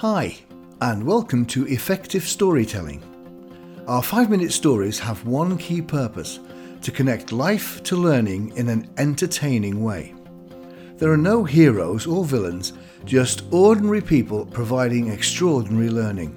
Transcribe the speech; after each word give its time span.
Hi, 0.00 0.34
and 0.80 1.04
welcome 1.04 1.44
to 1.44 1.66
Effective 1.66 2.22
Storytelling. 2.22 3.02
Our 3.86 4.02
five 4.02 4.30
minute 4.30 4.50
stories 4.50 4.98
have 4.98 5.26
one 5.26 5.58
key 5.58 5.82
purpose 5.82 6.40
to 6.80 6.90
connect 6.90 7.32
life 7.32 7.82
to 7.82 7.96
learning 7.96 8.56
in 8.56 8.70
an 8.70 8.88
entertaining 8.96 9.84
way. 9.84 10.14
There 10.96 11.12
are 11.12 11.18
no 11.18 11.44
heroes 11.44 12.06
or 12.06 12.24
villains, 12.24 12.72
just 13.04 13.42
ordinary 13.50 14.00
people 14.00 14.46
providing 14.46 15.10
extraordinary 15.10 15.90
learning, 15.90 16.32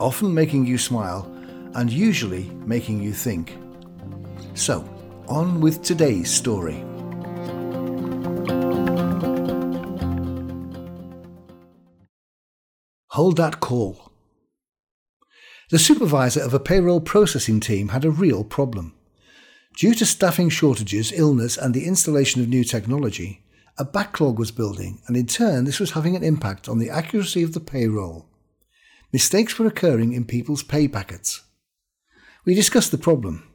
often 0.00 0.34
making 0.34 0.66
you 0.66 0.76
smile 0.76 1.32
and 1.76 1.92
usually 1.92 2.50
making 2.66 3.00
you 3.00 3.12
think. 3.12 3.56
So, 4.54 4.84
on 5.28 5.60
with 5.60 5.82
today's 5.82 6.32
story. 6.32 6.84
Hold 13.18 13.36
that 13.38 13.58
call. 13.58 14.12
The 15.70 15.78
supervisor 15.80 16.40
of 16.40 16.54
a 16.54 16.60
payroll 16.60 17.00
processing 17.00 17.58
team 17.58 17.88
had 17.88 18.04
a 18.04 18.12
real 18.12 18.44
problem. 18.44 18.94
Due 19.76 19.92
to 19.94 20.06
staffing 20.06 20.50
shortages, 20.50 21.10
illness, 21.10 21.56
and 21.56 21.74
the 21.74 21.84
installation 21.84 22.40
of 22.40 22.46
new 22.46 22.62
technology, 22.62 23.42
a 23.76 23.84
backlog 23.84 24.38
was 24.38 24.52
building, 24.52 25.02
and 25.08 25.16
in 25.16 25.26
turn, 25.26 25.64
this 25.64 25.80
was 25.80 25.90
having 25.90 26.14
an 26.14 26.22
impact 26.22 26.68
on 26.68 26.78
the 26.78 26.90
accuracy 26.90 27.42
of 27.42 27.54
the 27.54 27.60
payroll. 27.60 28.28
Mistakes 29.12 29.58
were 29.58 29.66
occurring 29.66 30.12
in 30.12 30.24
people's 30.24 30.62
pay 30.62 30.86
packets. 30.86 31.42
We 32.44 32.54
discussed 32.54 32.92
the 32.92 32.98
problem. 32.98 33.50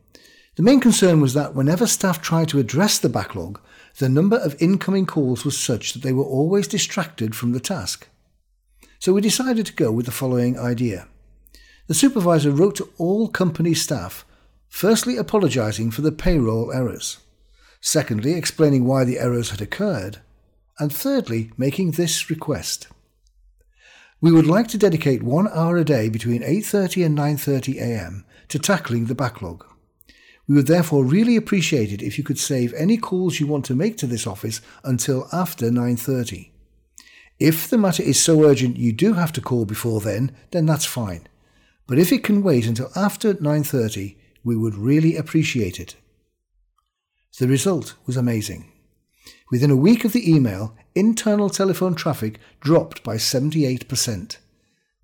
The 0.57 0.63
main 0.63 0.81
concern 0.81 1.21
was 1.21 1.35
that 1.35 1.55
whenever 1.55 1.87
staff 1.87 2.21
tried 2.21 2.49
to 2.49 2.59
address 2.59 2.99
the 2.99 3.07
backlog, 3.07 3.61
the 3.99 4.09
number 4.09 4.35
of 4.35 4.61
incoming 4.61 5.05
calls 5.05 5.45
was 5.45 5.57
such 5.57 5.93
that 5.93 6.03
they 6.03 6.11
were 6.11 6.25
always 6.25 6.67
distracted 6.67 7.33
from 7.33 7.53
the 7.53 7.61
task. 7.61 8.09
So 9.03 9.11
we 9.11 9.19
decided 9.19 9.65
to 9.65 9.73
go 9.73 9.91
with 9.91 10.05
the 10.05 10.13
following 10.13 10.57
idea. 10.57 11.09
The 11.87 11.93
supervisor 11.93 12.51
wrote 12.51 12.77
to 12.77 12.87
all 12.97 13.27
company 13.27 13.73
staff, 13.73 14.23
firstly 14.69 15.17
apologising 15.17 15.91
for 15.91 16.01
the 16.01 16.13
payroll 16.13 16.71
errors, 16.71 17.17
secondly 17.81 18.31
explaining 18.31 18.85
why 18.85 19.03
the 19.03 19.19
errors 19.19 19.49
had 19.49 19.59
occurred, 19.59 20.19
and 20.79 20.89
thirdly 20.89 21.51
making 21.57 21.91
this 21.91 22.29
request. 22.29 22.87
We 24.21 24.31
would 24.31 24.47
like 24.47 24.69
to 24.69 24.77
dedicate 24.77 25.21
one 25.21 25.49
hour 25.49 25.75
a 25.75 25.83
day 25.83 26.07
between 26.07 26.41
8.30 26.41 27.05
and 27.05 27.17
9.30 27.17 27.81
am 27.81 28.23
to 28.47 28.57
tackling 28.57 29.07
the 29.07 29.15
backlog. 29.15 29.65
We 30.47 30.55
would 30.55 30.67
therefore 30.67 31.03
really 31.03 31.35
appreciate 31.35 31.91
it 31.91 32.01
if 32.01 32.17
you 32.17 32.23
could 32.23 32.39
save 32.39 32.73
any 32.75 32.95
calls 32.95 33.41
you 33.41 33.47
want 33.47 33.65
to 33.65 33.75
make 33.75 33.97
to 33.97 34.07
this 34.07 34.25
office 34.25 34.61
until 34.85 35.27
after 35.33 35.69
9.30. 35.69 36.52
If 37.43 37.67
the 37.67 37.77
matter 37.77 38.01
is 38.01 38.23
so 38.23 38.45
urgent 38.45 38.77
you 38.77 38.93
do 38.93 39.15
have 39.15 39.33
to 39.33 39.41
call 39.41 39.65
before 39.65 39.99
then, 39.99 40.31
then 40.51 40.65
that's 40.65 40.85
fine. 40.85 41.27
But 41.87 41.99
if 41.99 42.09
it 42.13 42.23
can 42.23 42.41
wait 42.41 42.65
until 42.65 42.89
after 42.95 43.33
9:30, 43.33 44.15
we 44.45 44.55
would 44.55 44.75
really 44.75 45.17
appreciate 45.17 45.77
it. 45.77 45.97
The 47.37 47.49
result 47.49 47.95
was 48.05 48.15
amazing. 48.15 48.71
Within 49.51 49.71
a 49.71 49.83
week 49.87 50.05
of 50.05 50.13
the 50.13 50.33
email, 50.33 50.73
internal 50.95 51.49
telephone 51.49 51.95
traffic 51.95 52.39
dropped 52.61 53.03
by 53.03 53.17
78%. 53.17 54.37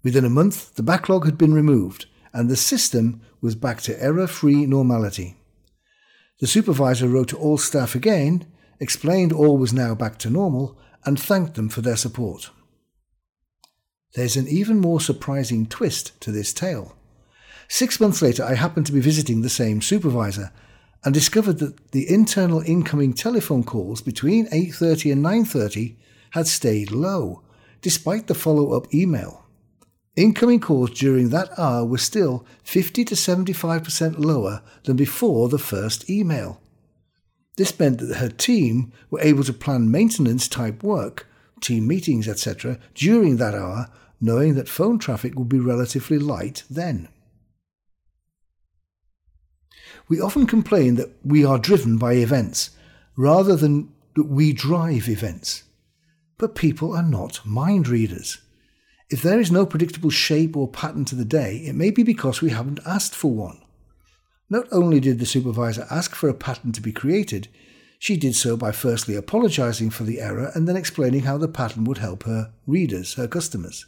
Within 0.01 0.23
a 0.23 0.29
month, 0.29 0.75
the 0.75 0.89
backlog 0.91 1.25
had 1.25 1.37
been 1.37 1.53
removed 1.53 2.05
and 2.31 2.49
the 2.49 2.55
system 2.55 3.19
was 3.41 3.55
back 3.55 3.81
to 3.81 4.01
error-free 4.01 4.65
normality. 4.65 5.35
The 6.39 6.47
supervisor 6.47 7.09
wrote 7.09 7.27
to 7.29 7.37
all 7.37 7.57
staff 7.57 7.95
again, 7.95 8.45
explained 8.79 9.33
all 9.33 9.57
was 9.57 9.73
now 9.73 9.93
back 9.93 10.17
to 10.19 10.29
normal, 10.29 10.77
and 11.05 11.19
thanked 11.19 11.55
them 11.55 11.69
for 11.69 11.81
their 11.81 11.95
support. 11.95 12.49
There's 14.15 14.35
an 14.35 14.47
even 14.47 14.79
more 14.79 14.99
surprising 14.99 15.65
twist 15.67 16.19
to 16.21 16.31
this 16.31 16.53
tale. 16.53 16.95
Six 17.67 17.99
months 17.99 18.21
later, 18.21 18.43
I 18.43 18.55
happened 18.55 18.87
to 18.87 18.91
be 18.91 18.99
visiting 18.99 19.41
the 19.41 19.49
same 19.49 19.81
supervisor 19.81 20.51
and 21.03 21.13
discovered 21.13 21.59
that 21.59 21.91
the 21.91 22.11
internal 22.11 22.61
incoming 22.61 23.13
telephone 23.13 23.63
calls 23.63 24.01
between 24.01 24.47
8:30 24.47 25.11
and 25.11 25.21
9:30 25.23 25.95
had 26.31 26.47
stayed 26.47 26.91
low 26.91 27.43
despite 27.81 28.27
the 28.27 28.35
follow-up 28.35 28.93
email. 28.93 29.45
Incoming 30.15 30.59
calls 30.59 30.91
during 30.91 31.29
that 31.29 31.57
hour 31.57 31.85
were 31.85 31.97
still 31.97 32.45
50 32.63 33.05
to 33.05 33.15
75% 33.15 34.19
lower 34.19 34.61
than 34.83 34.97
before 34.97 35.47
the 35.47 35.57
first 35.57 36.09
email. 36.09 36.59
This 37.59 37.77
meant 37.77 37.97
that 37.97 38.15
her 38.15 38.29
team 38.29 38.93
were 39.11 39.19
able 39.19 39.43
to 39.43 39.51
plan 39.51 39.91
maintenance 39.91 40.47
type 40.47 40.81
work, 40.81 41.27
team 41.59 41.87
meetings, 41.87 42.25
etc., 42.25 42.79
during 42.95 43.35
that 43.35 43.53
hour, 43.53 43.89
knowing 44.21 44.55
that 44.55 44.69
phone 44.69 44.97
traffic 44.97 45.35
would 45.35 45.49
be 45.49 45.59
relatively 45.59 46.17
light 46.17 46.63
then. 46.69 47.09
We 50.07 50.21
often 50.21 50.47
complain 50.47 50.95
that 50.95 51.11
we 51.21 51.43
are 51.43 51.59
driven 51.59 51.97
by 51.97 52.13
events 52.13 52.69
rather 53.17 53.57
than 53.57 53.91
that 54.15 54.27
we 54.29 54.53
drive 54.53 55.09
events. 55.09 55.63
But 56.37 56.55
people 56.55 56.95
are 56.95 57.03
not 57.03 57.45
mind 57.45 57.89
readers. 57.89 58.37
If 59.09 59.21
there 59.21 59.41
is 59.41 59.51
no 59.51 59.65
predictable 59.65 60.11
shape 60.11 60.55
or 60.55 60.69
pattern 60.69 61.03
to 61.03 61.15
the 61.15 61.25
day, 61.25 61.57
it 61.65 61.75
may 61.75 61.91
be 61.91 62.03
because 62.03 62.41
we 62.41 62.51
haven't 62.51 62.79
asked 62.85 63.15
for 63.15 63.31
one. 63.31 63.59
Not 64.49 64.67
only 64.71 64.99
did 64.99 65.19
the 65.19 65.25
supervisor 65.25 65.85
ask 65.91 66.15
for 66.15 66.27
a 66.27 66.33
pattern 66.33 66.71
to 66.71 66.81
be 66.81 66.91
created, 66.91 67.49
she 67.99 68.17
did 68.17 68.35
so 68.35 68.57
by 68.57 68.71
firstly 68.71 69.15
apologizing 69.15 69.89
for 69.89 70.03
the 70.03 70.19
error 70.19 70.51
and 70.55 70.67
then 70.67 70.77
explaining 70.77 71.21
how 71.21 71.37
the 71.37 71.47
pattern 71.47 71.83
would 71.83 71.99
help 71.99 72.23
her 72.23 72.53
readers, 72.65 73.15
her 73.15 73.27
customers. 73.27 73.85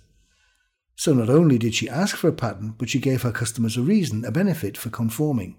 So 0.95 1.13
not 1.13 1.29
only 1.29 1.57
did 1.57 1.73
she 1.73 1.89
ask 1.89 2.16
for 2.16 2.27
a 2.27 2.33
pattern, 2.33 2.75
but 2.77 2.89
she 2.89 2.99
gave 2.99 3.23
her 3.23 3.31
customers 3.31 3.77
a 3.77 3.81
reason, 3.81 4.23
a 4.23 4.31
benefit 4.31 4.77
for 4.77 4.89
conforming. 4.89 5.55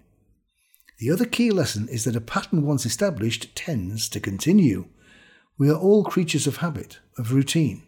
The 0.99 1.09
other 1.09 1.25
key 1.25 1.51
lesson 1.51 1.89
is 1.89 2.05
that 2.05 2.15
a 2.15 2.21
pattern 2.21 2.65
once 2.65 2.85
established 2.85 3.53
tends 3.55 4.07
to 4.09 4.19
continue. 4.19 4.85
We 5.57 5.69
are 5.69 5.77
all 5.77 6.05
creatures 6.05 6.47
of 6.47 6.57
habit, 6.57 6.99
of 7.17 7.33
routine. 7.33 7.83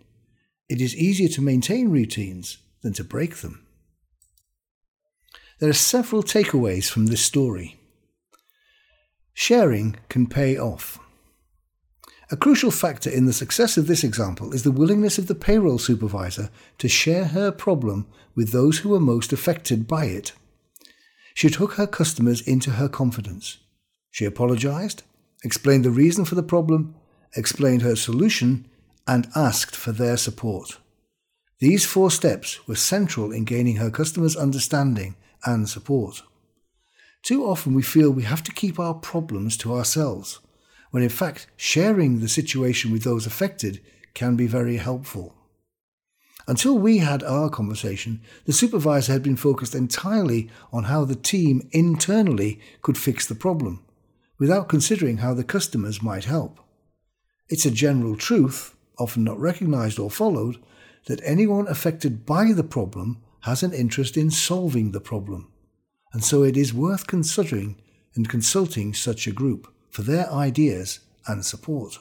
It 0.68 0.82
is 0.82 0.96
easier 0.98 1.30
to 1.30 1.42
maintain 1.42 1.92
routines 1.92 2.58
than 2.82 2.94
to 2.94 3.04
break 3.04 3.38
them. 3.38 3.65
There 5.66 5.72
are 5.72 5.74
several 5.74 6.22
takeaways 6.22 6.92
from 6.92 7.08
this 7.08 7.22
story. 7.22 7.80
Sharing 9.34 9.96
can 10.10 10.28
pay 10.28 10.60
off. 10.60 11.00
A 12.30 12.38
crucial 12.38 12.70
factor 12.70 13.10
in 13.10 13.26
the 13.26 13.34
success 13.34 13.76
of 13.76 13.88
this 13.88 14.04
example 14.04 14.54
is 14.54 14.62
the 14.62 14.70
willingness 14.70 15.18
of 15.18 15.26
the 15.26 15.34
payroll 15.34 15.80
supervisor 15.80 16.52
to 16.78 16.88
share 16.88 17.26
her 17.26 17.52
problem 17.52 18.06
with 18.36 18.52
those 18.52 18.78
who 18.78 18.94
are 18.94 19.00
most 19.00 19.34
affected 19.34 19.88
by 19.88 20.06
it. 20.06 20.34
She 21.34 21.50
took 21.50 21.74
her 21.74 21.88
customers 21.88 22.42
into 22.42 22.70
her 22.74 22.88
confidence. 22.88 23.58
She 24.12 24.24
apologized, 24.24 25.02
explained 25.44 25.84
the 25.84 25.90
reason 25.90 26.26
for 26.26 26.36
the 26.36 26.44
problem, 26.44 26.94
explained 27.36 27.82
her 27.82 27.96
solution, 27.96 28.68
and 29.08 29.30
asked 29.36 29.76
for 29.76 29.92
their 29.92 30.18
support. 30.18 30.78
These 31.58 31.88
four 31.88 32.12
steps 32.12 32.68
were 32.68 32.76
central 32.76 33.32
in 33.32 33.46
gaining 33.46 33.78
her 33.78 33.90
customers' 33.90 34.36
understanding 34.36 35.16
and 35.44 35.68
support. 35.68 36.24
Too 37.22 37.44
often 37.44 37.74
we 37.74 37.82
feel 37.82 38.12
we 38.12 38.24
have 38.24 38.44
to 38.44 38.52
keep 38.52 38.80
our 38.80 38.94
problems 38.94 39.58
to 39.58 39.74
ourselves, 39.74 40.40
when 40.92 41.04
in 41.04 41.10
fact 41.10 41.48
sharing 41.56 42.20
the 42.20 42.30
situation 42.30 42.92
with 42.92 43.04
those 43.04 43.26
affected 43.26 43.82
can 44.14 44.36
be 44.36 44.48
very 44.48 44.78
helpful. 44.78 45.34
Until 46.48 46.78
we 46.78 47.00
had 47.00 47.24
our 47.24 47.50
conversation, 47.50 48.22
the 48.46 48.54
supervisor 48.54 49.12
had 49.12 49.24
been 49.24 49.36
focused 49.36 49.74
entirely 49.74 50.50
on 50.72 50.84
how 50.84 51.04
the 51.04 51.16
team 51.16 51.68
internally 51.72 52.60
could 52.84 52.98
fix 52.98 53.26
the 53.26 53.34
problem, 53.34 53.84
without 54.38 54.70
considering 54.70 55.18
how 55.18 55.34
the 55.34 55.44
customers 55.44 56.04
might 56.04 56.26
help. 56.26 56.60
It's 57.50 57.66
a 57.66 57.72
general 57.72 58.16
truth, 58.16 58.76
often 59.00 59.24
not 59.24 59.40
recognized 59.40 59.98
or 59.98 60.12
followed, 60.12 60.58
that 61.08 61.22
anyone 61.24 61.68
affected 61.68 62.26
by 62.26 62.52
the 62.52 62.64
problem 62.64 63.22
has 63.46 63.62
an 63.62 63.72
interest 63.74 64.18
in 64.18 64.32
solving 64.32 64.92
the 64.92 65.00
problem, 65.00 65.48
and 66.12 66.24
so 66.24 66.42
it 66.42 66.58
is 66.58 66.74
worth 66.74 67.06
considering 67.06 67.76
and 68.16 68.28
consulting 68.28 68.92
such 68.92 69.28
a 69.28 69.32
group 69.32 69.72
for 69.92 70.02
their 70.02 70.28
ideas 70.32 71.00
and 71.28 71.46
support. 71.46 72.00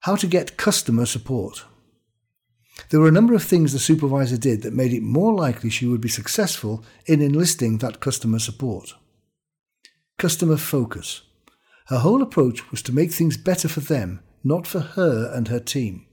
How 0.00 0.14
to 0.14 0.28
get 0.28 0.56
customer 0.56 1.06
support. 1.06 1.64
There 2.90 3.00
were 3.00 3.08
a 3.08 3.18
number 3.18 3.34
of 3.34 3.42
things 3.42 3.72
the 3.72 3.80
supervisor 3.80 4.36
did 4.36 4.62
that 4.62 4.72
made 4.72 4.92
it 4.92 5.02
more 5.02 5.34
likely 5.34 5.70
she 5.70 5.86
would 5.86 6.00
be 6.00 6.08
successful 6.08 6.84
in 7.06 7.20
enlisting 7.20 7.78
that 7.78 7.98
customer 7.98 8.38
support. 8.38 8.94
Customer 10.18 10.56
focus. 10.56 11.22
Her 11.86 11.98
whole 11.98 12.22
approach 12.22 12.70
was 12.70 12.80
to 12.82 12.94
make 12.94 13.10
things 13.10 13.36
better 13.36 13.68
for 13.68 13.80
them, 13.80 14.20
not 14.44 14.68
for 14.68 14.80
her 14.80 15.32
and 15.34 15.48
her 15.48 15.60
team. 15.60 16.06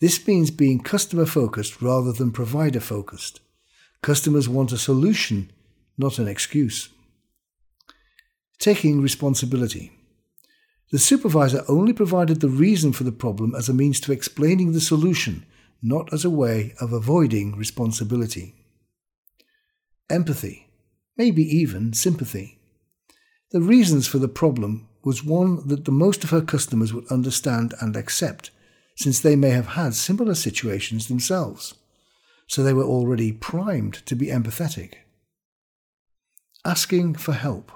This 0.00 0.26
means 0.26 0.50
being 0.50 0.80
customer 0.80 1.26
focused 1.26 1.80
rather 1.80 2.12
than 2.12 2.30
provider 2.30 2.80
focused. 2.80 3.40
Customers 4.02 4.48
want 4.48 4.72
a 4.72 4.78
solution, 4.78 5.50
not 5.96 6.18
an 6.18 6.28
excuse. 6.28 6.90
Taking 8.58 9.00
responsibility. 9.00 9.92
The 10.92 10.98
supervisor 10.98 11.64
only 11.68 11.92
provided 11.92 12.40
the 12.40 12.48
reason 12.48 12.92
for 12.92 13.04
the 13.04 13.12
problem 13.12 13.54
as 13.54 13.68
a 13.68 13.74
means 13.74 13.98
to 14.00 14.12
explaining 14.12 14.72
the 14.72 14.80
solution, 14.80 15.44
not 15.82 16.12
as 16.12 16.24
a 16.24 16.30
way 16.30 16.74
of 16.80 16.92
avoiding 16.92 17.56
responsibility. 17.56 18.54
Empathy, 20.08 20.68
maybe 21.16 21.42
even 21.42 21.92
sympathy. 21.92 22.58
The 23.50 23.60
reasons 23.60 24.06
for 24.06 24.18
the 24.18 24.28
problem 24.28 24.88
was 25.02 25.24
one 25.24 25.66
that 25.68 25.84
the 25.84 25.92
most 25.92 26.22
of 26.22 26.30
her 26.30 26.40
customers 26.40 26.92
would 26.92 27.06
understand 27.08 27.74
and 27.80 27.96
accept, 27.96 28.50
since 28.96 29.20
they 29.20 29.36
may 29.36 29.50
have 29.50 29.68
had 29.68 29.94
similar 29.94 30.34
situations 30.34 31.06
themselves, 31.06 31.74
so 32.46 32.62
they 32.62 32.72
were 32.72 32.84
already 32.84 33.30
primed 33.30 33.94
to 34.06 34.16
be 34.16 34.26
empathetic. 34.26 34.94
Asking 36.64 37.14
for 37.14 37.32
help. 37.32 37.70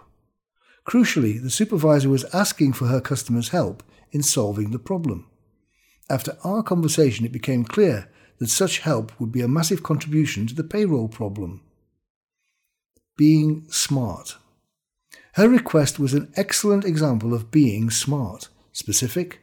Crucially, 0.89 1.41
the 1.41 1.51
supervisor 1.51 2.09
was 2.09 2.25
asking 2.35 2.73
for 2.73 2.87
her 2.87 3.01
customers' 3.01 3.51
help 3.51 3.83
in 4.11 4.23
solving 4.23 4.71
the 4.71 4.79
problem. 4.79 5.27
After 6.09 6.37
our 6.43 6.63
conversation, 6.63 7.25
it 7.25 7.33
became 7.33 7.65
clear 7.65 8.11
that 8.39 8.49
such 8.49 8.79
help 8.79 9.13
would 9.21 9.31
be 9.31 9.43
a 9.43 9.49
massive 9.49 9.83
contribution 9.83 10.47
to 10.47 10.55
the 10.55 10.65
payroll 10.65 11.09
problem. 11.09 11.63
Being 13.17 13.67
smart. 13.69 14.37
Her 15.35 15.49
request 15.49 15.99
was 16.01 16.15
an 16.15 16.33
excellent 16.35 16.85
example 16.85 17.35
of 17.35 17.51
being 17.51 17.91
smart, 17.91 18.49
specific, 18.73 19.41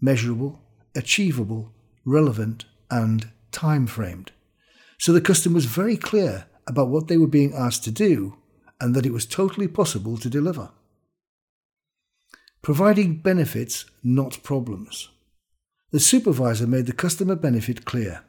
measurable, 0.00 0.60
achievable, 0.94 1.72
relevant, 2.04 2.64
and 2.90 3.30
time 3.52 3.86
framed. 3.86 4.32
So 4.98 5.12
the 5.12 5.20
customer 5.20 5.54
was 5.54 5.66
very 5.66 5.96
clear 5.96 6.46
about 6.66 6.88
what 6.88 7.08
they 7.08 7.16
were 7.16 7.26
being 7.26 7.54
asked 7.54 7.84
to 7.84 7.90
do 7.90 8.36
and 8.80 8.94
that 8.94 9.06
it 9.06 9.12
was 9.12 9.26
totally 9.26 9.68
possible 9.68 10.16
to 10.18 10.28
deliver. 10.28 10.70
Providing 12.62 13.18
benefits, 13.18 13.84
not 14.02 14.42
problems. 14.42 15.08
The 15.90 16.00
supervisor 16.00 16.66
made 16.66 16.86
the 16.86 16.92
customer 16.92 17.34
benefit 17.34 17.84
clear 17.84 18.22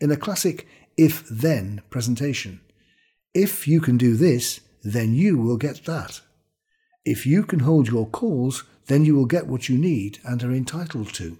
in 0.00 0.10
a 0.10 0.16
classic 0.16 0.66
if 0.96 1.28
then 1.28 1.82
presentation. 1.90 2.60
If 3.34 3.68
you 3.68 3.80
can 3.80 3.96
do 3.96 4.16
this, 4.16 4.60
then 4.82 5.14
you 5.14 5.38
will 5.38 5.56
get 5.56 5.84
that. 5.84 6.20
If 7.04 7.26
you 7.26 7.44
can 7.44 7.60
hold 7.60 7.88
your 7.88 8.06
calls, 8.06 8.64
then 8.86 9.04
you 9.04 9.14
will 9.14 9.26
get 9.26 9.46
what 9.46 9.68
you 9.68 9.78
need 9.78 10.18
and 10.24 10.42
are 10.42 10.52
entitled 10.52 11.12
to. 11.14 11.38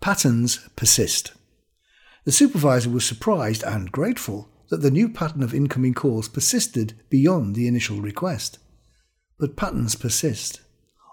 Patterns 0.00 0.66
persist. 0.76 1.32
The 2.24 2.32
supervisor 2.32 2.88
was 2.88 3.04
surprised 3.04 3.62
and 3.62 3.92
grateful 3.92 4.48
that 4.70 4.80
the 4.80 4.90
new 4.90 5.10
pattern 5.10 5.42
of 5.42 5.52
incoming 5.52 5.92
calls 5.92 6.26
persisted 6.26 6.94
beyond 7.10 7.54
the 7.54 7.68
initial 7.68 8.00
request. 8.00 8.58
But 9.38 9.56
patterns 9.56 9.94
persist. 9.96 10.62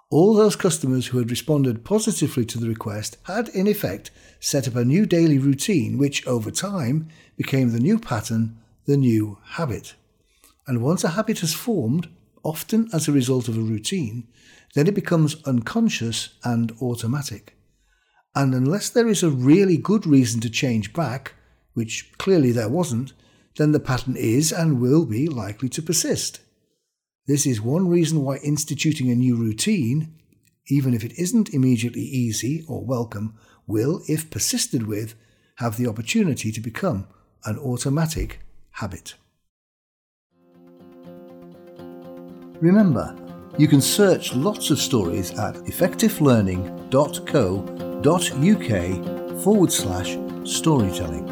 All 0.10 0.34
those 0.34 0.56
customers 0.56 1.08
who 1.08 1.18
had 1.18 1.30
responded 1.30 1.84
positively 1.84 2.46
to 2.46 2.58
the 2.58 2.70
request 2.70 3.18
had, 3.24 3.50
in 3.50 3.68
effect, 3.68 4.10
set 4.40 4.70
up 4.70 4.78
a 4.78 4.86
new 4.86 5.06
daily 5.06 5.38
routine, 5.38 5.98
which 5.98 6.26
over 6.26 6.50
time 6.50 7.10
became 7.36 7.74
the 7.74 7.82
new 7.82 8.00
pattern, 8.00 8.58
the 8.86 8.96
new 8.96 9.38
habit. 9.44 9.96
And 10.66 10.82
once 10.82 11.04
a 11.04 11.10
habit 11.10 11.40
has 11.40 11.54
formed, 11.54 12.08
often 12.42 12.88
as 12.94 13.10
a 13.10 13.12
result 13.12 13.50
of 13.50 13.58
a 13.58 13.62
routine, 13.62 14.30
then 14.76 14.88
it 14.88 14.96
becomes 14.96 15.44
unconscious 15.44 16.30
and 16.46 16.72
automatic. 16.82 17.57
And 18.36 18.54
unless 18.54 18.90
there 18.90 19.08
is 19.08 19.24
a 19.24 19.30
really 19.30 19.78
good 19.78 20.06
reason 20.06 20.42
to 20.42 20.50
change 20.50 20.94
back, 20.94 21.34
which 21.74 22.12
clearly 22.18 22.52
there 22.52 22.70
wasn't, 22.70 23.14
then 23.58 23.72
the 23.72 23.80
pattern 23.80 24.16
is 24.16 24.52
and 24.52 24.80
will 24.80 25.06
be 25.06 25.28
likely 25.28 25.70
to 25.70 25.82
persist. 25.82 26.40
This 27.28 27.46
is 27.46 27.60
one 27.60 27.88
reason 27.88 28.24
why 28.24 28.38
instituting 28.38 29.10
a 29.10 29.16
new 29.16 29.36
routine, 29.36 30.14
even 30.68 30.94
if 30.94 31.04
it 31.04 31.18
isn't 31.18 31.50
immediately 31.50 32.02
easy 32.02 32.64
or 32.68 32.86
welcome, 32.86 33.38
will, 33.66 34.02
if 34.08 34.30
persisted 34.30 34.88
with, 34.88 35.16
have 35.56 35.78
the 35.78 35.88
opportunity 35.88 36.52
to 36.52 36.62
become 36.62 37.08
an 37.46 37.58
automatic 37.58 38.40
habit. 38.72 39.16
Remember, 42.62 43.16
you 43.58 43.68
can 43.68 43.82
search 43.82 44.34
lots 44.34 44.72
of 44.72 44.80
stories 44.80 45.32
at 45.38 45.56
effectivelearning.co.uk 45.56 47.87
forward 49.44 49.72
slash 49.72 50.18
storytelling. 50.44 51.26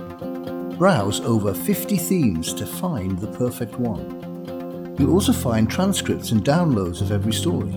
Browse 0.78 1.22
over 1.22 1.54
50 1.54 1.98
themes 1.98 2.54
to 2.54 2.66
find 2.66 3.18
the 3.20 3.28
perfect 3.28 3.80
one. 3.80 4.96
You'll 5.00 5.14
also 5.14 5.34
find 5.34 5.70
transcripts 5.70 6.32
and 6.32 6.44
downloads 6.44 7.02
of 7.02 7.12
every 7.12 7.34
story. 7.34 7.74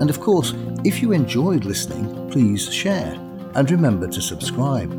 And 0.00 0.10
of 0.10 0.20
course, 0.20 0.54
if 0.84 1.02
you 1.02 1.12
enjoyed 1.12 1.64
listening, 1.64 2.30
please 2.30 2.72
share 2.72 3.14
and 3.54 3.70
remember 3.70 4.08
to 4.08 4.20
subscribe. 4.20 4.92